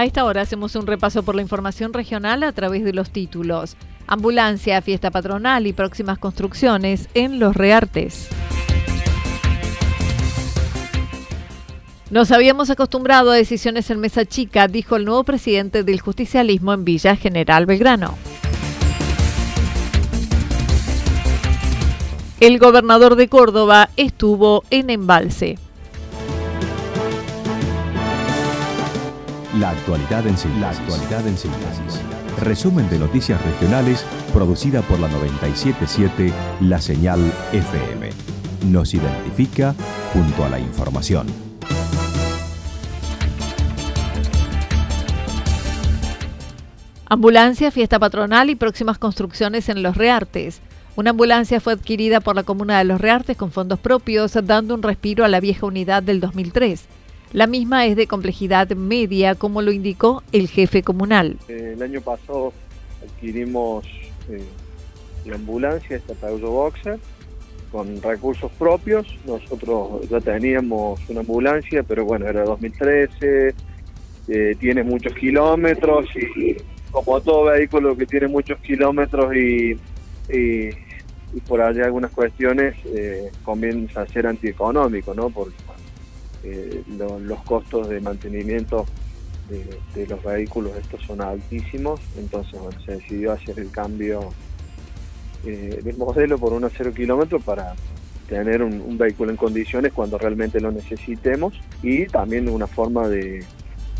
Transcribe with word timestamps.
A 0.00 0.06
esta 0.06 0.24
hora 0.24 0.40
hacemos 0.40 0.76
un 0.76 0.86
repaso 0.86 1.22
por 1.22 1.34
la 1.34 1.42
información 1.42 1.92
regional 1.92 2.42
a 2.42 2.52
través 2.52 2.84
de 2.84 2.94
los 2.94 3.10
títulos. 3.10 3.76
Ambulancia, 4.06 4.80
fiesta 4.80 5.10
patronal 5.10 5.66
y 5.66 5.74
próximas 5.74 6.18
construcciones 6.18 7.10
en 7.12 7.38
Los 7.38 7.54
Reartes. 7.54 8.30
Nos 12.08 12.32
habíamos 12.32 12.70
acostumbrado 12.70 13.30
a 13.30 13.34
decisiones 13.34 13.90
en 13.90 14.00
mesa 14.00 14.24
chica, 14.24 14.68
dijo 14.68 14.96
el 14.96 15.04
nuevo 15.04 15.22
presidente 15.24 15.84
del 15.84 16.00
justicialismo 16.00 16.72
en 16.72 16.86
Villa 16.86 17.14
General 17.14 17.66
Belgrano. 17.66 18.16
El 22.40 22.58
gobernador 22.58 23.16
de 23.16 23.28
Córdoba 23.28 23.90
estuvo 23.98 24.64
en 24.70 24.88
embalse. 24.88 25.58
La 29.60 29.72
actualidad 29.72 30.26
en 30.26 30.38
síntesis. 30.38 30.58
La 30.62 30.70
actualidad 30.70 31.26
en 31.28 31.36
síntesis. 31.36 32.00
Resumen 32.40 32.88
de 32.88 32.98
noticias 32.98 33.42
regionales 33.44 34.06
producida 34.32 34.80
por 34.80 34.98
la 34.98 35.08
977 35.08 36.32
La 36.62 36.80
Señal 36.80 37.20
FM. 37.52 38.08
Nos 38.70 38.94
identifica 38.94 39.74
junto 40.14 40.46
a 40.46 40.48
la 40.48 40.58
información. 40.58 41.26
Ambulancia, 47.10 47.70
fiesta 47.70 47.98
patronal 47.98 48.48
y 48.48 48.54
próximas 48.54 48.96
construcciones 48.96 49.68
en 49.68 49.82
Los 49.82 49.94
Reartes. 49.94 50.62
Una 50.96 51.10
ambulancia 51.10 51.60
fue 51.60 51.74
adquirida 51.74 52.20
por 52.20 52.34
la 52.34 52.44
comuna 52.44 52.78
de 52.78 52.84
Los 52.84 52.98
Reartes 52.98 53.36
con 53.36 53.52
fondos 53.52 53.78
propios, 53.78 54.32
dando 54.42 54.74
un 54.74 54.82
respiro 54.82 55.22
a 55.22 55.28
la 55.28 55.38
vieja 55.40 55.66
unidad 55.66 56.02
del 56.02 56.20
2003. 56.20 56.99
La 57.32 57.46
misma 57.46 57.86
es 57.86 57.96
de 57.96 58.06
complejidad 58.06 58.68
media, 58.70 59.34
como 59.34 59.62
lo 59.62 59.70
indicó 59.72 60.22
el 60.32 60.48
jefe 60.48 60.82
comunal. 60.82 61.36
Eh, 61.48 61.74
el 61.76 61.82
año 61.82 62.00
pasado 62.00 62.52
adquirimos 63.02 63.84
eh, 64.28 64.42
la 65.24 65.36
ambulancia, 65.36 65.96
esta 65.96 66.14
Peugeot 66.14 66.50
Boxer, 66.50 66.98
con 67.70 68.02
recursos 68.02 68.50
propios. 68.58 69.06
Nosotros 69.26 70.08
ya 70.08 70.20
teníamos 70.20 71.00
una 71.08 71.20
ambulancia, 71.20 71.82
pero 71.84 72.04
bueno, 72.04 72.26
era 72.26 72.44
2013, 72.44 73.54
eh, 74.28 74.56
tiene 74.58 74.82
muchos 74.82 75.14
kilómetros 75.14 76.06
y 76.16 76.56
como 76.90 77.20
todo 77.20 77.44
vehículo 77.44 77.96
que 77.96 78.06
tiene 78.06 78.28
muchos 78.28 78.58
kilómetros 78.60 79.34
y, 79.34 79.76
por 81.46 81.60
allá 81.60 81.84
algunas 81.84 82.10
cuestiones, 82.10 82.74
eh, 82.86 83.30
comienza 83.44 84.02
a 84.02 84.06
ser 84.06 84.26
antieconómico, 84.26 85.14
¿no? 85.14 85.30
Porque 85.30 85.54
eh, 86.42 86.82
los 86.88 87.38
costos 87.40 87.88
de 87.88 88.00
mantenimiento 88.00 88.86
de, 89.94 90.06
los 90.06 90.22
vehículos 90.22 90.76
estos 90.76 91.02
son 91.02 91.20
altísimos, 91.20 92.00
entonces 92.16 92.58
se 92.84 92.92
decidió 92.92 93.32
hacer 93.32 93.58
el 93.58 93.70
cambio 93.70 94.30
eh, 95.44 95.80
del 95.82 95.96
modelo 95.96 96.38
por 96.38 96.52
un 96.52 96.70
cero 96.70 96.92
kilómetro 96.94 97.40
para 97.40 97.74
tener 98.28 98.62
un, 98.62 98.96
vehículo 98.96 99.32
en 99.32 99.36
condiciones 99.36 99.92
cuando 99.92 100.18
realmente 100.18 100.60
lo 100.60 100.70
necesitemos 100.70 101.60
y 101.82 102.06
también 102.06 102.48
una 102.48 102.68
forma 102.68 103.08
de, 103.08 103.44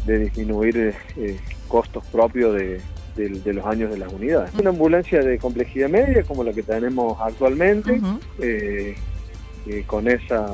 disminuir 0.07 0.95
eh, 1.17 1.39
costos 1.69 2.07
propios 2.07 2.55
de, 2.55 2.81
los 3.53 3.67
años 3.67 3.91
de 3.91 3.99
las 3.99 4.13
unidades. 4.13 4.55
Una 4.59 4.71
ambulancia 4.71 5.21
de 5.21 5.37
complejidad 5.39 5.91
media 5.91 6.23
como 6.23 6.43
la 6.45 6.53
que 6.53 6.63
tenemos 6.63 7.21
actualmente, 7.21 8.01
con 9.87 10.09
esa 10.09 10.47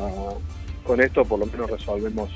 con 0.86 1.00
esto 1.00 1.24
por 1.24 1.38
lo 1.38 1.46
menos 1.46 1.70
resolvemos 1.70 2.30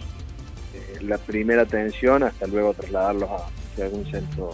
eh, 0.74 0.98
la 1.02 1.18
primera 1.18 1.62
atención 1.62 2.22
hasta 2.22 2.46
luego 2.46 2.74
trasladarlos 2.74 3.30
a, 3.30 3.82
algún 3.82 4.04
centro 4.10 4.50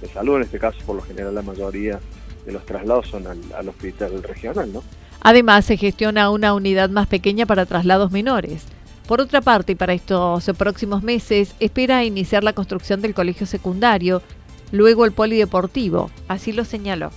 de 0.00 0.08
salud. 0.08 0.36
En 0.36 0.42
este 0.42 0.58
caso, 0.58 0.78
por 0.86 0.96
lo 0.96 1.02
general, 1.02 1.34
la 1.34 1.42
mayoría 1.42 1.98
de 2.46 2.52
los 2.52 2.64
traslados 2.64 3.08
son 3.08 3.26
al, 3.26 3.68
hospital 3.68 4.22
regional, 4.22 4.72
¿no? 4.72 4.84
Además, 5.20 5.64
se 5.64 5.76
gestiona 5.76 6.30
una 6.30 6.54
unidad 6.54 6.90
más 6.90 7.08
pequeña 7.08 7.44
para 7.44 7.66
traslados 7.66 8.12
menores. 8.12 8.66
Por 9.08 9.20
otra 9.20 9.40
parte, 9.40 9.72
y 9.72 9.74
para 9.74 9.94
estos 9.94 10.48
próximos 10.56 11.02
meses, 11.02 11.56
espera 11.58 12.04
iniciar 12.04 12.44
la 12.44 12.52
construcción 12.52 13.00
del 13.00 13.14
colegio 13.14 13.46
secundario, 13.46 14.22
luego 14.70 15.04
el 15.04 15.12
polideportivo, 15.12 16.10
así 16.28 16.52
lo 16.52 16.64
señaló. 16.64 17.10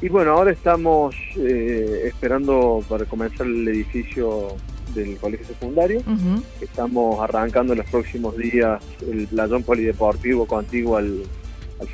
Y 0.00 0.08
bueno, 0.08 0.32
ahora 0.32 0.52
estamos 0.52 1.14
eh, 1.36 2.02
esperando 2.04 2.84
para 2.88 3.04
comenzar 3.04 3.46
el 3.46 3.66
edificio 3.68 4.56
del 4.94 5.16
colegio 5.18 5.46
secundario. 5.46 6.02
Estamos 6.60 7.20
arrancando 7.20 7.72
en 7.72 7.78
los 7.78 7.90
próximos 7.90 8.36
días 8.36 8.82
el 9.00 9.26
playón 9.26 9.62
polideportivo 9.62 10.46
contiguo 10.46 10.96
al, 10.96 11.22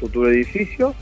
futuro 0.00 0.30
edificio. 0.30 0.94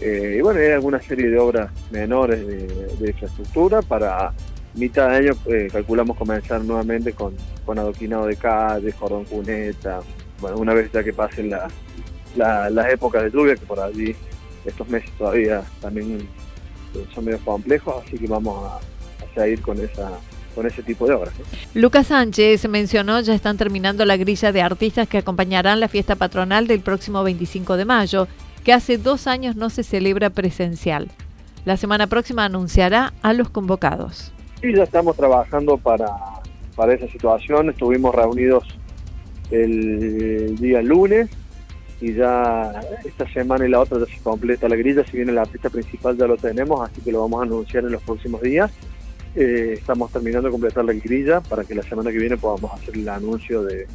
Eh, 0.00 0.36
y 0.38 0.40
bueno, 0.42 0.60
hay 0.60 0.70
alguna 0.72 1.00
serie 1.00 1.28
de 1.28 1.38
obras 1.38 1.70
menores 1.90 2.46
de, 2.46 3.08
infraestructura. 3.08 3.80
Para 3.82 4.32
mitad 4.74 5.08
de 5.08 5.16
año 5.16 5.32
eh, 5.46 5.68
calculamos 5.72 6.16
comenzar 6.16 6.62
nuevamente 6.62 7.12
con, 7.12 7.34
con 7.64 7.78
adoquinado 7.78 8.26
de 8.26 8.36
calle, 8.36 8.92
cordón 8.92 9.24
cuneta. 9.24 10.00
Bueno, 10.40 10.58
una 10.58 10.74
vez 10.74 10.92
ya 10.92 11.02
que 11.02 11.12
pasen 11.12 11.50
las 11.50 12.92
épocas 12.92 13.24
de 13.24 13.30
lluvia, 13.30 13.56
que 13.56 13.66
por 13.66 13.80
allí 13.80 14.14
estos 14.64 14.88
meses 14.88 15.10
todavía 15.16 15.62
también 15.80 16.28
eh, 16.94 17.04
son 17.14 17.24
medio 17.24 17.38
complejos, 17.40 18.04
así 18.04 18.18
que 18.18 18.26
vamos 18.26 18.70
a, 18.70 18.76
a 18.76 19.34
seguir 19.34 19.60
con 19.62 19.78
esa 19.80 20.18
con 20.58 20.66
ese 20.66 20.82
tipo 20.82 21.06
de 21.06 21.14
obras. 21.14 21.32
Lucas 21.72 22.08
Sánchez 22.08 22.68
mencionó 22.68 23.20
ya 23.20 23.32
están 23.32 23.56
terminando 23.56 24.04
la 24.04 24.16
grilla 24.16 24.50
de 24.50 24.60
artistas 24.60 25.06
que 25.06 25.18
acompañarán 25.18 25.78
la 25.78 25.86
fiesta 25.86 26.16
patronal 26.16 26.66
del 26.66 26.80
próximo 26.80 27.22
25 27.22 27.76
de 27.76 27.84
mayo, 27.84 28.26
que 28.64 28.72
hace 28.72 28.98
dos 28.98 29.28
años 29.28 29.54
no 29.54 29.70
se 29.70 29.84
celebra 29.84 30.30
presencial. 30.30 31.12
La 31.64 31.76
semana 31.76 32.08
próxima 32.08 32.44
anunciará 32.44 33.12
a 33.22 33.34
los 33.34 33.50
convocados. 33.50 34.32
Sí, 34.60 34.74
ya 34.74 34.82
estamos 34.82 35.16
trabajando 35.16 35.78
para, 35.78 36.08
para 36.74 36.92
esa 36.92 37.06
situación. 37.06 37.70
Estuvimos 37.70 38.12
reunidos 38.12 38.64
el 39.52 40.56
día 40.56 40.82
lunes 40.82 41.30
y 42.00 42.14
ya 42.14 42.80
esta 43.04 43.28
semana 43.32 43.64
y 43.64 43.70
la 43.70 43.78
otra 43.78 44.00
ya 44.00 44.06
se 44.06 44.20
completa 44.24 44.68
la 44.68 44.74
grilla. 44.74 45.04
Si 45.04 45.18
bien 45.18 45.28
el 45.28 45.38
artista 45.38 45.70
principal 45.70 46.18
ya 46.18 46.26
lo 46.26 46.36
tenemos, 46.36 46.80
así 46.80 47.00
que 47.00 47.12
lo 47.12 47.20
vamos 47.20 47.42
a 47.42 47.44
anunciar 47.44 47.84
en 47.84 47.92
los 47.92 48.02
próximos 48.02 48.42
días. 48.42 48.72
Eh, 49.34 49.74
estamos 49.74 50.10
terminando 50.10 50.48
de 50.48 50.52
completar 50.52 50.84
la 50.84 50.92
grilla 50.92 51.40
para 51.40 51.64
que 51.64 51.74
la 51.74 51.82
semana 51.82 52.10
que 52.10 52.18
viene 52.18 52.36
podamos 52.36 52.72
hacer 52.72 52.96
el 52.96 53.08
anuncio 53.08 53.62
de, 53.62 53.86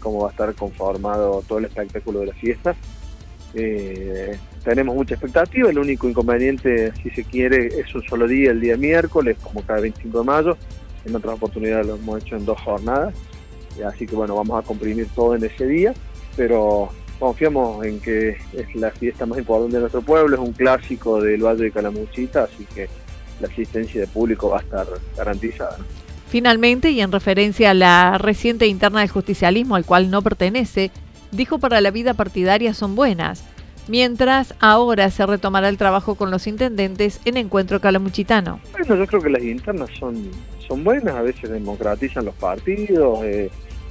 cómo 0.00 0.22
va 0.22 0.28
a 0.28 0.30
estar 0.32 0.52
conformado 0.54 1.42
todo 1.46 1.58
el 1.58 1.66
espectáculo 1.66 2.20
de 2.20 2.26
la 2.26 2.34
fiesta. 2.34 2.74
Eh, 3.54 4.36
tenemos 4.64 4.94
mucha 4.94 5.14
expectativa, 5.14 5.70
el 5.70 5.78
único 5.78 6.08
inconveniente, 6.08 6.92
si 7.02 7.10
se 7.10 7.24
quiere, 7.24 7.68
es 7.68 7.94
un 7.94 8.02
solo 8.02 8.26
día, 8.26 8.50
el 8.50 8.60
día 8.60 8.76
miércoles, 8.76 9.36
como 9.42 9.62
cada 9.62 9.80
25 9.80 10.18
de 10.18 10.24
mayo. 10.24 10.56
En 11.04 11.14
otras 11.14 11.36
oportunidades 11.36 11.86
lo 11.86 11.94
hemos 11.94 12.20
hecho 12.20 12.36
en 12.36 12.44
dos 12.44 12.60
jornadas, 12.60 13.14
así 13.86 14.06
que 14.06 14.16
bueno, 14.16 14.34
vamos 14.34 14.62
a 14.62 14.66
comprimir 14.66 15.06
todo 15.14 15.36
en 15.36 15.44
ese 15.44 15.64
día, 15.64 15.94
pero 16.36 16.88
confiamos 17.20 17.84
en 17.86 18.00
que 18.00 18.30
es 18.52 18.74
la 18.74 18.90
fiesta 18.90 19.24
más 19.24 19.38
importante 19.38 19.76
de 19.76 19.82
nuestro 19.82 20.02
pueblo, 20.02 20.34
es 20.34 20.42
un 20.42 20.52
clásico 20.52 21.20
del 21.20 21.44
Valle 21.44 21.64
de 21.64 21.70
Calamuchita, 21.70 22.42
así 22.42 22.66
que 22.74 22.88
la 23.40 23.48
asistencia 23.48 24.00
de 24.00 24.06
público 24.06 24.50
va 24.50 24.58
a 24.58 24.62
estar 24.62 24.86
garantizada. 25.16 25.78
Finalmente, 26.28 26.90
y 26.90 27.00
en 27.00 27.12
referencia 27.12 27.70
a 27.70 27.74
la 27.74 28.18
reciente 28.18 28.66
interna 28.66 29.00
del 29.00 29.08
justicialismo 29.08 29.76
al 29.76 29.84
cual 29.84 30.10
no 30.10 30.22
pertenece, 30.22 30.90
dijo 31.30 31.58
para 31.58 31.80
la 31.80 31.90
vida 31.90 32.14
partidaria 32.14 32.74
son 32.74 32.96
buenas, 32.96 33.44
mientras 33.88 34.54
ahora 34.60 35.10
se 35.10 35.24
retomará 35.24 35.68
el 35.68 35.78
trabajo 35.78 36.16
con 36.16 36.30
los 36.30 36.46
intendentes 36.46 37.20
en 37.24 37.36
encuentro 37.36 37.80
calamuchitano. 37.80 38.60
Bueno, 38.72 38.96
yo 38.96 39.06
creo 39.06 39.20
que 39.20 39.30
las 39.30 39.42
internas 39.42 39.90
son, 39.98 40.30
son 40.66 40.82
buenas, 40.82 41.14
a 41.14 41.22
veces 41.22 41.48
democratizan 41.48 42.24
los 42.24 42.34
partidos, 42.34 43.24
eh, 43.24 43.50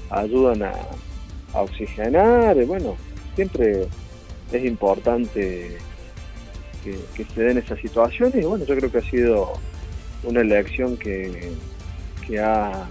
ayudan 0.09 0.63
a, 0.63 0.73
oxigenar, 1.53 2.57
eh, 2.57 2.65
bueno, 2.65 2.97
siempre 3.35 3.87
es 4.51 4.65
importante 4.65 5.77
que, 7.15 7.25
se 7.25 7.41
den 7.41 7.57
esas 7.57 7.79
situaciones 7.79 8.35
y 8.35 8.45
bueno, 8.45 8.65
yo 8.65 8.75
creo 8.75 8.91
que 8.91 8.99
ha 8.99 9.09
sido 9.09 9.53
una 10.23 10.41
elección 10.41 10.97
que, 10.97 11.51
que 12.27 12.39
ha, 12.39 12.87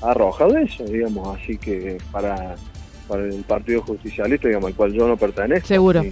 arrojado 0.00 0.56
eso, 0.58 0.84
digamos, 0.84 1.36
así 1.36 1.58
que 1.58 1.98
para, 2.12 2.54
para 3.08 3.24
el 3.24 3.42
Partido 3.42 3.82
Justicialista, 3.82 4.46
digamos, 4.46 4.68
al 4.68 4.76
cual 4.76 4.92
yo 4.92 5.08
no 5.08 5.16
pertenezco. 5.16 5.66
Seguro. 5.66 6.04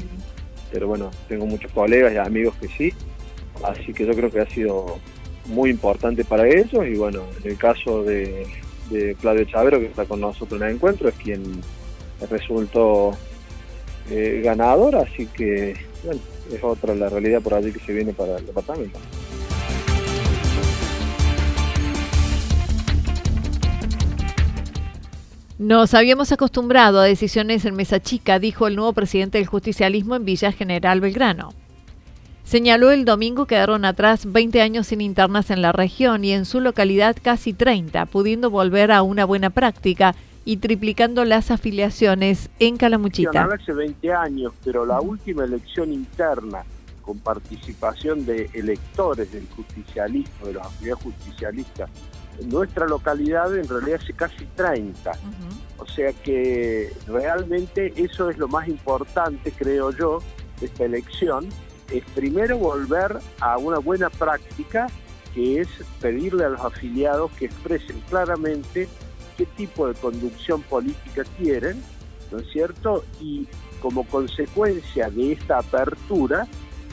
pero 0.73 0.89
bueno, 0.89 1.11
tengo 1.29 1.47
muchos 1.47 1.71
colegas 1.71 2.13
y 2.13 2.17
amigos 2.17 2.57
que 2.61 2.67
sí, 2.67 2.93
así 3.63 3.93
que 3.93 4.05
yo 4.05 4.13
creo 4.15 4.31
que 4.31 4.41
ha 4.41 4.51
sido 4.51 4.99
muy 5.47 5.71
importante 5.71 6.25
para 6.25 6.49
ellos 6.49 6.85
y 6.85 6.97
bueno, 6.97 7.23
en 7.45 7.53
el 7.53 7.57
caso 7.57 8.03
de, 8.03 8.47
de 8.91 9.15
Claudio 9.21 9.45
Chavero, 9.45 9.79
que 9.79 9.87
está 9.87 10.05
con 10.05 10.21
nosotros 10.21 10.61
en 10.61 10.67
el 10.67 10.75
encuentro, 10.75 11.09
es 11.09 11.15
quien 11.15 11.61
resultó 12.29 13.13
eh, 14.11 14.41
ganador, 14.45 14.97
así 14.97 15.27
que 15.27 15.75
bueno, 16.07 16.21
es 16.53 16.65
otra 16.65 16.95
la 16.95 17.09
realidad 17.09 17.43
por 17.43 17.55
allí 17.55 17.73
que 17.73 17.81
se 17.81 17.93
viene 17.93 18.13
para 18.13 18.39
el 18.39 18.47
departamento. 18.47 18.99
Nos 25.59 25.95
habíamos 25.95 26.33
acostumbrado 26.33 27.01
a 27.01 27.05
decisiones 27.05 27.65
en 27.65 27.75
mesa 27.75 27.99
chica, 27.99 28.39
dijo 28.39 28.67
el 28.67 28.77
nuevo 28.77 28.93
presidente 28.93 29.39
del 29.39 29.47
justicialismo 29.47 30.15
en 30.15 30.27
Villa 30.27 30.53
General 30.53 31.01
Belgrano. 31.01 31.55
Señaló 32.45 32.91
el 32.91 33.05
domingo 33.05 33.47
quedaron 33.47 33.85
atrás 33.85 34.31
20 34.31 34.61
años 34.61 34.89
sin 34.89 35.01
internas 35.01 35.51
en 35.51 35.63
la 35.63 35.73
región 35.73 36.25
y 36.25 36.33
en 36.33 36.45
su 36.45 36.61
localidad 36.61 37.17
casi 37.21 37.55
30, 37.55 38.07
pudiendo 38.07 38.51
volver 38.51 38.93
a 38.93 39.03
una 39.03 39.25
buena 39.25 39.51
práctica 39.51 40.15
y 40.47 40.59
triplicando 40.59 41.25
las 41.25 41.51
afiliaciones 41.51 42.49
en 42.61 42.77
Calamuchita. 42.77 43.49
Hace 43.53 43.73
20 43.73 44.13
años, 44.13 44.53
pero 44.65 44.87
la 44.87 45.01
última 45.01 45.45
elección 45.45 45.93
interna 45.93 46.63
con 47.03 47.19
participación 47.19 48.25
de 48.25 48.49
electores 48.55 49.33
del 49.33 49.47
justicialismo, 49.57 50.47
de 50.47 50.53
los 50.55 50.67
afiliados 50.67 51.03
justicialistas, 51.03 51.91
en 52.41 52.49
nuestra 52.49 52.87
localidad 52.87 53.57
en 53.57 53.69
realidad 53.69 54.01
hace 54.01 54.13
casi 54.13 54.47
30. 54.55 55.13
O 55.79 55.87
sea 55.87 56.13
que 56.13 56.93
realmente 57.09 57.93
eso 57.97 58.31
es 58.31 58.39
lo 58.39 58.47
más 58.47 58.69
importante, 58.69 59.51
creo 59.51 59.91
yo, 59.91 60.21
de 60.61 60.67
esta 60.67 60.85
elección, 60.85 61.49
es 61.91 62.05
primero 62.15 62.57
volver 62.57 63.19
a 63.41 63.59
una 63.59 63.79
buena 63.79 64.11
práctica 64.11 64.87
que 65.35 65.61
es 65.61 65.69
pedirle 66.01 66.45
a 66.45 66.51
los 66.51 66.61
afiliados 66.61 67.33
que 67.33 67.47
expresen 67.47 68.01
claramente 68.09 68.89
qué 69.37 69.47
tipo 69.47 69.87
de 69.89 69.95
conducción 69.95 70.63
política 70.63 71.25
quieren, 71.37 71.83
¿no 72.31 72.39
es 72.39 72.49
cierto? 72.51 73.05
Y 73.21 73.47
como 73.81 74.05
consecuencia 74.05 75.11
de 75.11 75.33
esta 75.33 75.59
apertura 75.59 76.47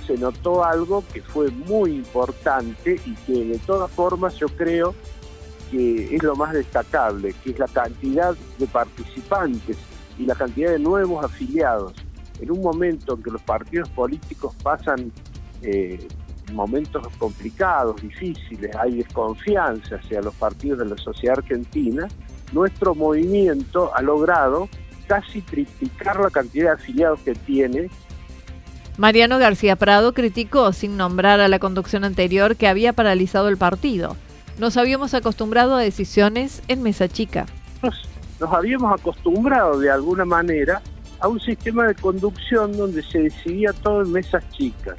se 0.05 0.17
notó 0.17 0.63
algo 0.63 1.03
que 1.13 1.21
fue 1.21 1.49
muy 1.49 1.95
importante 1.95 2.99
y 3.05 3.13
que 3.25 3.45
de 3.45 3.59
todas 3.59 3.89
formas 3.91 4.35
yo 4.35 4.47
creo 4.49 4.93
que 5.71 6.15
es 6.15 6.21
lo 6.21 6.35
más 6.35 6.53
destacable, 6.53 7.33
que 7.43 7.51
es 7.51 7.59
la 7.59 7.67
cantidad 7.67 8.35
de 8.59 8.67
participantes 8.67 9.77
y 10.19 10.25
la 10.25 10.35
cantidad 10.35 10.71
de 10.71 10.79
nuevos 10.79 11.23
afiliados. 11.23 11.93
En 12.39 12.51
un 12.51 12.61
momento 12.61 13.15
en 13.15 13.23
que 13.23 13.31
los 13.31 13.41
partidos 13.41 13.89
políticos 13.89 14.53
pasan 14.61 15.11
eh, 15.61 16.07
momentos 16.51 17.07
complicados, 17.17 18.01
difíciles, 18.01 18.75
hay 18.75 18.97
desconfianza 18.97 19.95
hacia 19.95 20.21
los 20.21 20.35
partidos 20.35 20.79
de 20.79 20.85
la 20.85 20.97
sociedad 20.97 21.39
argentina, 21.39 22.07
nuestro 22.53 22.95
movimiento 22.95 23.91
ha 23.95 24.01
logrado 24.01 24.69
casi 25.07 25.41
triplicar 25.41 26.19
la 26.19 26.29
cantidad 26.29 26.65
de 26.65 26.81
afiliados 26.81 27.19
que 27.21 27.33
tiene. 27.33 27.89
Mariano 28.97 29.39
García 29.39 29.75
Prado 29.75 30.13
criticó, 30.13 30.71
sin 30.71 30.97
nombrar 30.97 31.39
a 31.39 31.47
la 31.47 31.59
conducción 31.59 32.03
anterior, 32.03 32.55
que 32.55 32.67
había 32.67 32.93
paralizado 32.93 33.49
el 33.49 33.57
partido. 33.57 34.15
Nos 34.59 34.77
habíamos 34.77 35.13
acostumbrado 35.13 35.75
a 35.75 35.81
decisiones 35.81 36.61
en 36.67 36.83
mesa 36.83 37.07
chica. 37.07 37.47
Nos, 37.81 38.07
nos 38.39 38.53
habíamos 38.53 38.99
acostumbrado 38.99 39.79
de 39.79 39.89
alguna 39.89 40.25
manera 40.25 40.81
a 41.19 41.27
un 41.27 41.39
sistema 41.39 41.87
de 41.87 41.95
conducción 41.95 42.77
donde 42.77 43.01
se 43.01 43.23
decidía 43.23 43.73
todo 43.73 44.03
en 44.03 44.11
mesas 44.11 44.47
chicas. 44.51 44.95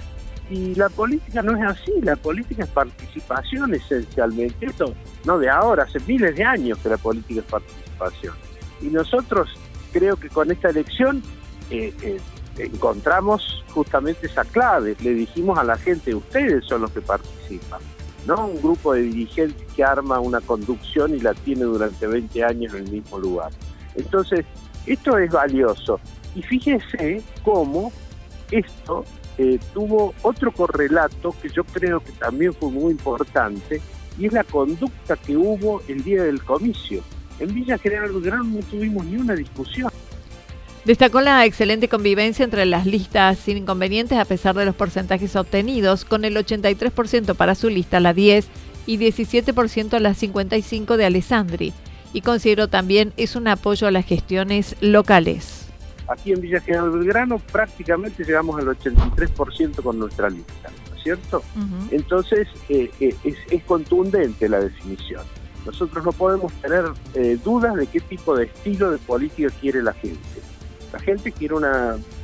Y 0.51 0.75
la 0.75 0.89
política 0.91 1.43
no 1.43 1.57
es 1.57 1.63
así, 1.63 1.93
la 2.03 2.17
política 2.17 2.65
es 2.65 2.71
participación 2.71 3.75
esencialmente. 3.75 4.67
Esto 4.67 4.95
no 5.25 5.39
de 5.39 5.49
ahora, 5.49 5.85
hace 5.85 5.99
miles 6.01 6.37
de 6.37 6.45
años 6.45 6.79
que 6.79 6.91
la 6.91 6.99
política 6.99 7.41
es 7.41 7.47
participación. 7.47 8.35
Y 8.83 8.87
nosotros 8.87 9.49
creo 9.93 10.17
que 10.17 10.29
con 10.29 10.51
esta 10.51 10.69
elección 10.69 11.23
eh, 11.71 11.95
eh, 12.03 12.21
encontramos 12.59 13.65
justamente 13.71 14.27
esa 14.27 14.45
clave. 14.45 14.97
Le 15.03 15.15
dijimos 15.15 15.59
a 15.59 15.65
la 15.65 15.79
gente, 15.79 16.15
ustedes 16.15 16.65
son 16.67 16.83
los 16.83 16.91
que 16.91 17.01
participan, 17.01 17.81
no 18.27 18.47
un 18.47 18.61
grupo 18.61 18.93
de 18.93 19.03
dirigentes 19.03 19.67
que 19.75 19.83
arma 19.83 20.21
una 20.21 20.41
conducción 20.41 21.15
y 21.15 21.21
la 21.21 21.33
tiene 21.35 21.65
durante 21.65 22.07
20 22.07 22.45
años 22.45 22.75
en 22.75 22.85
el 22.85 22.91
mismo 22.91 23.19
lugar. 23.19 23.51
Entonces, 23.95 24.45
esto 24.87 25.17
es 25.19 25.31
valioso. 25.31 26.01
Y 26.35 26.43
fíjese 26.43 27.23
cómo 27.43 27.93
esto 28.51 29.05
eh, 29.39 29.59
tuvo 29.73 30.15
otro 30.23 30.53
correlato 30.53 31.35
que 31.43 31.49
yo 31.49 31.65
creo 31.65 32.01
que 32.01 32.13
también 32.13 32.55
fue 32.55 32.71
muy 32.71 32.93
importante, 32.93 33.81
y 34.19 34.27
es 34.27 34.33
la 34.33 34.45
conducta 34.45 35.17
que 35.17 35.37
hubo 35.37 35.83
el 35.89 36.05
día 36.05 36.23
del 36.23 36.43
comicio. 36.43 37.03
En 37.41 37.53
Villa 37.53 37.79
General 37.79 38.13
Belgrano 38.13 38.45
no 38.45 38.61
tuvimos 38.61 39.05
ni 39.07 39.17
una 39.17 39.35
discusión. 39.35 39.91
Destacó 40.85 41.21
la 41.21 41.47
excelente 41.47 41.89
convivencia 41.89 42.45
entre 42.45 42.67
las 42.67 42.87
listas 42.87 43.39
sin 43.39 43.57
inconvenientes 43.57 44.19
a 44.19 44.27
pesar 44.27 44.55
de 44.55 44.67
los 44.67 44.75
porcentajes 44.75 45.35
obtenidos, 45.35 46.05
con 46.05 46.25
el 46.25 46.37
83% 46.37 47.35
para 47.35 47.55
su 47.55 47.71
lista, 47.71 48.01
la 48.01 48.13
10, 48.13 48.47
y 48.87 48.99
17% 48.99 49.99
la 49.99 50.15
55 50.15 50.97
de 50.97 51.07
Alessandri. 51.07 51.73
Y 52.13 52.21
considero 52.21 52.69
también 52.69 53.13
es 53.17 53.35
un 53.35 53.49
apoyo 53.49 53.87
a 53.87 53.91
las 53.91 54.05
gestiones 54.05 54.77
locales. 54.81 55.64
Aquí 56.09 56.33
en 56.33 56.41
Villa 56.41 56.61
General 56.61 56.91
Belgrano 56.91 57.39
prácticamente 57.39 58.25
llegamos 58.25 58.59
al 58.61 58.67
83% 58.67 59.83
con 59.83 59.99
nuestra 59.99 60.29
lista, 60.29 60.71
¿no 60.91 60.97
es 60.97 61.03
cierto? 61.03 61.43
Entonces 61.91 62.49
eh, 62.69 62.91
eh, 63.01 63.15
es, 63.25 63.63
contundente 63.65 64.49
la 64.49 64.61
definición. 64.61 65.23
Nosotros 65.65 66.05
no 66.05 66.13
podemos 66.13 66.53
tener 66.55 66.85
eh, 67.15 67.39
dudas 67.43 67.75
de 67.77 67.87
qué 67.87 68.01
tipo 68.01 68.37
de 68.37 68.45
estilo 68.45 68.91
de 68.91 68.99
política 68.99 69.49
quiere 69.61 69.83
la 69.83 69.95
gente. 69.95 70.21
La 70.93 70.99
gente 70.99 71.33
quiere 71.33 71.55
un 71.55 71.65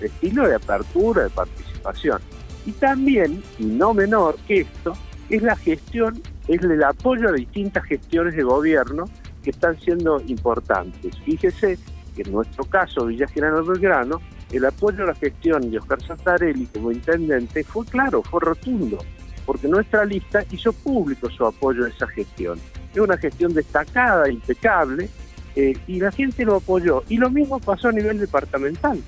estilo 0.01 0.47
de 0.47 0.55
apertura, 0.57 1.25
de 1.25 1.31
participación. 1.31 2.21
Y 2.67 2.73
también, 2.73 3.43
y 3.59 3.65
no 3.65 3.95
menor 3.95 4.37
que 4.47 4.61
esto, 4.61 4.93
es 5.31 5.43
la 5.43 5.57
gestión, 5.57 6.21
es 6.49 6.63
el 6.63 6.83
apoyo 6.83 7.31
a 7.31 7.33
distintas 7.33 7.85
gestiones 7.85 8.37
de 8.37 8.43
gobierno 8.43 9.07
que 9.43 9.51
están 9.51 9.81
siendo 9.81 10.21
importantes. 10.27 11.17
Fíjese 11.25 11.79
en 12.17 12.33
nuestro 12.33 12.65
caso, 12.65 13.07
Villa 13.07 13.27
General 13.29 13.63
Belgrano, 13.63 14.21
el 14.53 14.65
apoyo 14.65 15.05
a 15.05 15.09
la 15.09 15.15
gestión 15.15 15.71
de 15.71 15.79
Oscar 15.79 16.03
Santarelli 16.03 16.67
como 16.67 16.91
intendente 16.91 17.65
fue 17.65 17.87
claro, 17.87 18.23
fue 18.23 18.41
rotundo, 18.41 18.99
porque 19.47 19.69
nuestra 19.69 20.05
lista 20.05 20.45
hizo 20.51 20.73
público 20.73 21.31
su 21.31 21.47
apoyo 21.47 21.85
a 21.85 21.89
esa 21.89 22.07
gestión. 22.09 22.59
Es 22.93 23.01
una 23.01 23.17
gestión 23.17 23.55
destacada, 23.55 24.29
impecable, 24.29 25.09
eh, 25.57 25.77
y 25.87 26.01
la 26.01 26.13
gente 26.13 26.45
lo 26.45 26.57
apoyó. 26.57 27.03
Y 27.09 27.17
lo 27.17 27.31
mismo 27.31 27.59
pasó 27.59 27.89
a 27.89 27.93
nivel 27.93 28.19
departamental. 28.19 29.01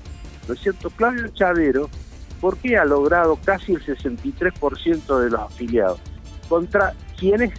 ¿No 0.47 0.53
es 0.53 0.59
cierto? 0.59 0.89
Claudio 0.89 1.27
Chavero, 1.29 1.89
¿por 2.41 2.57
qué 2.57 2.77
ha 2.77 2.85
logrado 2.85 3.37
casi 3.43 3.73
el 3.73 3.85
63% 3.85 5.19
de 5.19 5.29
los 5.29 5.39
afiliados? 5.39 5.99
Contra 6.49 6.93
quienes 7.17 7.53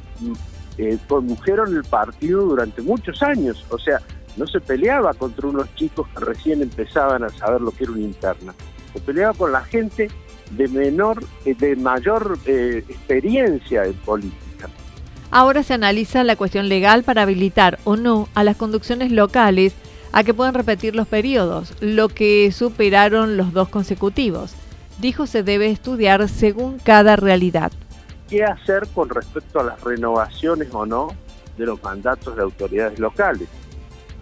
eh, 0.76 0.98
condujeron 1.08 1.74
el 1.74 1.84
partido 1.84 2.42
durante 2.42 2.82
muchos 2.82 3.22
años. 3.22 3.64
O 3.70 3.78
sea, 3.78 4.00
no 4.36 4.46
se 4.46 4.60
peleaba 4.60 5.14
contra 5.14 5.48
unos 5.48 5.72
chicos 5.74 6.08
que 6.08 6.24
recién 6.24 6.62
empezaban 6.62 7.24
a 7.24 7.28
saber 7.30 7.60
lo 7.60 7.70
que 7.70 7.84
era 7.84 7.92
una 7.92 8.02
interna, 8.02 8.54
se 8.92 9.00
peleaba 9.00 9.34
con 9.34 9.52
la 9.52 9.62
gente 9.62 10.08
de 10.50 10.68
menor, 10.68 11.24
eh, 11.44 11.54
de 11.54 11.76
mayor 11.76 12.38
eh, 12.46 12.84
experiencia 12.88 13.84
en 13.84 13.94
política. 13.94 14.68
Ahora 15.30 15.62
se 15.62 15.74
analiza 15.74 16.22
la 16.22 16.36
cuestión 16.36 16.68
legal 16.68 17.02
para 17.02 17.22
habilitar 17.22 17.78
o 17.84 17.96
no 17.96 18.28
a 18.34 18.44
las 18.44 18.56
conducciones 18.56 19.10
locales 19.10 19.74
a 20.12 20.22
que 20.22 20.32
puedan 20.32 20.54
repetir 20.54 20.94
los 20.94 21.08
periodos, 21.08 21.74
lo 21.80 22.08
que 22.08 22.52
superaron 22.52 23.36
los 23.36 23.52
dos 23.52 23.68
consecutivos. 23.68 24.54
Dijo 25.00 25.26
se 25.26 25.42
debe 25.42 25.70
estudiar 25.70 26.28
según 26.28 26.78
cada 26.78 27.16
realidad. 27.16 27.72
¿Qué 28.28 28.44
hacer 28.44 28.86
con 28.94 29.08
respecto 29.08 29.58
a 29.58 29.64
las 29.64 29.80
renovaciones 29.82 30.68
o 30.72 30.86
no 30.86 31.08
de 31.58 31.66
los 31.66 31.82
mandatos 31.82 32.36
de 32.36 32.42
autoridades 32.42 32.98
locales? 33.00 33.48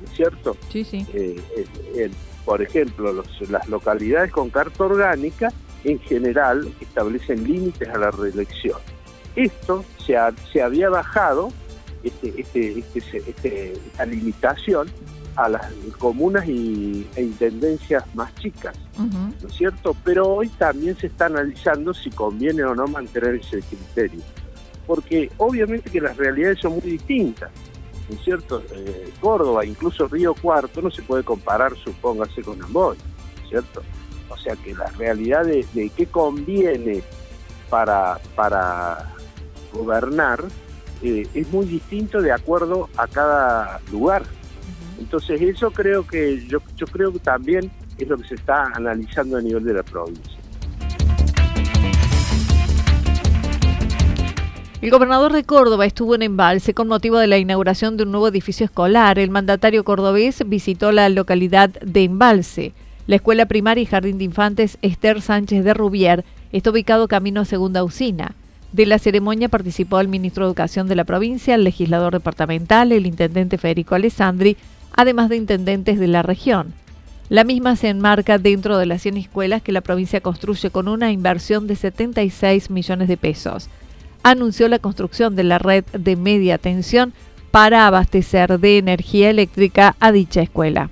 ¿Es 0.05 0.11
cierto? 0.11 0.57
Sí, 0.71 0.85
sí. 0.85 1.07
Eh, 1.15 2.11
por 2.45 2.61
ejemplo, 2.61 3.13
las 3.49 3.69
localidades 3.69 4.33
con 4.33 4.51
carta 4.51 4.85
orgánica 4.85 5.53
en 5.85 5.99
general 6.01 6.73
establecen 6.81 7.45
límites 7.45 7.89
a 7.89 7.99
la 7.99 8.11
reelección. 8.11 8.79
Esto 9.37 9.85
se, 10.05 10.17
se 10.53 10.63
había 10.63 10.89
bajado, 10.91 11.53
este, 12.03 12.41
este, 12.41 12.85
este, 12.95 13.19
este, 13.19 13.73
esta 13.73 14.07
limitación, 14.07 14.89
a 15.37 15.49
las 15.49 15.67
comunas 15.99 16.47
y, 16.47 17.07
e 17.17 17.23
intendencias 17.23 18.05
más 18.15 18.35
chicas, 18.37 18.77
¿no 18.99 19.49
es 19.49 19.55
cierto? 19.55 19.97
Pero 20.05 20.29
hoy 20.29 20.49
también 20.49 20.97
se 20.97 21.07
está 21.07 21.27
analizando 21.27 21.95
si 21.95 22.11
conviene 22.11 22.63
o 22.65 22.75
no 22.75 22.87
mantener 22.87 23.37
ese 23.37 23.61
criterio, 23.61 24.21
porque 24.87 25.31
obviamente 25.39 25.91
que 25.91 26.01
las 26.01 26.17
realidades 26.17 26.59
son 26.59 26.73
muy 26.73 26.83
distintas, 26.83 27.51
¿no 28.09 28.17
es 28.17 28.23
cierto? 28.23 28.63
Eh, 28.73 29.13
Córdoba, 29.21 29.65
incluso 29.65 30.07
Río 30.09 30.35
Cuarto, 30.35 30.83
no 30.83 30.91
se 30.91 31.03
puede 31.03 31.23
comparar, 31.23 31.75
supóngase, 31.77 32.43
con 32.43 32.63
Amboy, 32.63 32.97
¿no 32.97 33.43
es 33.43 33.49
cierto? 33.49 33.83
O 34.29 34.37
sea 34.37 34.57
que 34.57 34.75
la 34.75 34.87
realidad 34.99 35.45
de, 35.45 35.91
qué 35.97 36.07
conviene 36.07 37.03
para, 37.69 38.19
para 38.35 39.15
gobernar 39.73 40.43
eh, 41.03 41.27
es 41.35 41.49
muy 41.53 41.67
distinto 41.67 42.21
de 42.21 42.33
acuerdo 42.33 42.89
a 42.97 43.07
cada 43.07 43.81
lugar. 43.91 44.23
Entonces 44.99 45.41
eso 45.43 45.71
creo 45.71 46.07
que 46.07 46.47
yo, 46.47 46.61
yo 46.77 46.87
creo 46.87 47.13
que 47.13 47.19
también 47.19 47.71
es 47.99 48.09
lo 48.09 48.17
que 48.17 48.29
se 48.29 48.35
está 48.37 48.67
analizando 48.75 49.37
a 49.37 49.41
nivel 49.41 49.65
de 49.65 49.75
la 49.75 49.83
provincia. 49.83 50.42
El 54.83 54.91
gobernador 54.91 55.33
de 55.33 55.45
Córdoba 55.45 55.87
estuvo 55.87 56.17
en 56.17 56.23
Embalse 56.23 56.75
con 56.75 56.89
motivo 56.89 57.17
de 57.17 57.29
la 57.29 57.39
inauguración 57.39 57.97
de 57.97 58.03
un 58.03 58.11
nuevo 58.11 58.27
edificio 58.27 58.65
escolar. 58.65 59.17
El 59.21 59.31
mandatario 59.31 59.85
cordobés 59.85 60.43
visitó 60.45 60.91
la 60.91 61.09
localidad 61.09 61.71
de 61.71 62.03
Embalse. 62.03 62.73
La 63.07 63.15
escuela 63.15 63.47
primaria 63.47 63.81
y 63.81 63.87
jardín 63.87 64.19
de 64.19 64.25
infantes 64.25 64.79
Esther 64.83 65.23
Sánchez 65.23 65.63
de 65.63 65.73
Rubier 65.73 66.25
está 66.51 66.71
ubicado 66.71 67.07
camino 67.07 67.43
a 67.43 67.45
Segunda 67.45 67.85
Usina. 67.85 68.35
De 68.73 68.85
la 68.85 68.99
ceremonia 68.99 69.49
participó 69.49 70.01
el 70.01 70.09
ministro 70.09 70.47
de 70.47 70.49
Educación 70.49 70.89
de 70.89 70.97
la 70.97 71.05
provincia, 71.05 71.55
el 71.55 71.63
legislador 71.63 72.15
departamental, 72.15 72.91
el 72.91 73.07
intendente 73.07 73.59
Federico 73.59 73.95
Alessandri, 73.95 74.57
además 74.93 75.29
de 75.29 75.37
intendentes 75.37 76.01
de 76.01 76.09
la 76.09 76.23
región. 76.23 76.75
La 77.29 77.45
misma 77.45 77.77
se 77.77 77.89
enmarca 77.89 78.39
dentro 78.39 78.79
de 78.79 78.87
las 78.87 79.03
100 79.03 79.17
escuelas 79.17 79.63
que 79.63 79.71
la 79.71 79.81
provincia 79.81 80.21
construye 80.21 80.71
con 80.71 80.89
una 80.89 81.13
inversión 81.13 81.69
de 81.69 81.77
76 81.77 82.69
millones 82.69 83.07
de 83.07 83.17
pesos. 83.17 83.71
Anunció 84.23 84.69
la 84.69 84.79
construcción 84.79 85.35
de 85.35 85.45
la 85.45 85.59
red 85.59 85.85
de 85.93 86.17
media 86.17 86.59
tensión 86.59 87.15
para 87.51 87.87
abastecer 87.87 88.61
de 88.61 88.77
energía 88.79 89.31
eléctrica 89.31 89.97
a 90.01 90.13
dicha 90.13 90.43
escuela. 90.43 90.91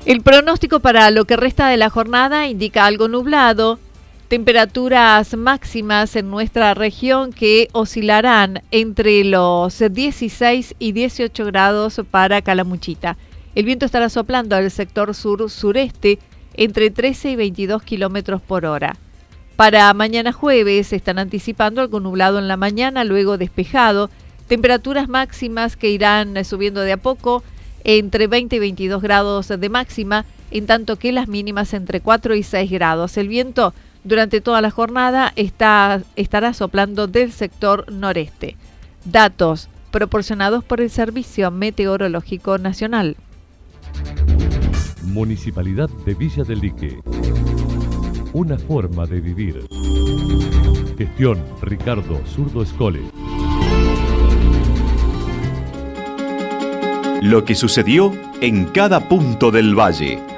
El 0.06 0.22
pronóstico 0.22 0.78
para 0.78 1.10
lo 1.10 1.24
que 1.24 1.36
resta 1.36 1.66
de 1.66 1.76
la 1.76 1.90
jornada 1.90 2.46
indica 2.46 2.86
algo 2.86 3.08
nublado, 3.08 3.80
temperaturas 4.28 5.36
máximas 5.36 6.16
en 6.16 6.30
nuestra 6.30 6.74
región 6.74 7.32
que 7.32 7.68
oscilarán 7.72 8.62
entre 8.72 9.22
los 9.24 9.78
16 9.78 10.74
y 10.80 10.92
18 10.92 11.44
grados 11.44 12.00
para 12.10 12.42
Calamuchita. 12.42 13.16
El 13.54 13.66
viento 13.66 13.86
estará 13.86 14.08
soplando 14.08 14.56
al 14.56 14.70
sector 14.70 15.14
sur-sureste 15.14 16.18
entre 16.54 16.90
13 16.90 17.30
y 17.30 17.36
22 17.36 17.82
kilómetros 17.82 18.42
por 18.42 18.66
hora. 18.66 18.96
Para 19.54 19.94
mañana 19.94 20.32
jueves 20.32 20.92
están 20.92 21.18
anticipando 21.18 21.80
algo 21.80 22.00
nublado 22.00 22.38
en 22.38 22.48
la 22.48 22.56
mañana, 22.56 23.04
luego 23.04 23.38
despejado, 23.38 24.10
temperaturas 24.48 25.08
máximas 25.08 25.76
que 25.76 25.90
irán 25.90 26.44
subiendo 26.44 26.80
de 26.80 26.92
a 26.92 26.96
poco 26.96 27.44
entre 27.84 28.26
20 28.26 28.56
y 28.56 28.58
22 28.58 29.00
grados 29.00 29.48
de 29.48 29.68
máxima, 29.68 30.24
en 30.50 30.66
tanto 30.66 30.96
que 30.96 31.12
las 31.12 31.28
mínimas 31.28 31.72
entre 31.74 32.00
4 32.00 32.34
y 32.34 32.42
6 32.42 32.70
grados. 32.70 33.16
El 33.16 33.28
viento 33.28 33.72
durante 34.06 34.40
toda 34.40 34.60
la 34.60 34.70
jornada 34.70 35.32
está, 35.34 36.00
estará 36.14 36.54
soplando 36.54 37.08
del 37.08 37.32
sector 37.32 37.90
noreste. 37.92 38.56
Datos 39.04 39.68
proporcionados 39.90 40.62
por 40.62 40.80
el 40.80 40.90
Servicio 40.90 41.50
Meteorológico 41.50 42.56
Nacional. 42.56 43.16
Municipalidad 45.02 45.88
de 46.04 46.14
Villa 46.14 46.44
del 46.44 46.60
Lique. 46.60 47.00
Una 48.32 48.56
forma 48.58 49.06
de 49.06 49.20
vivir. 49.20 49.66
Gestión 50.96 51.42
Ricardo 51.62 52.20
Zurdo 52.26 52.62
Escole. 52.62 53.00
Lo 57.22 57.44
que 57.44 57.54
sucedió 57.56 58.12
en 58.40 58.66
cada 58.66 59.08
punto 59.08 59.50
del 59.50 59.74
valle. 59.74 60.25